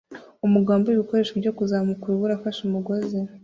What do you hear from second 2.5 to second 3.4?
umugozi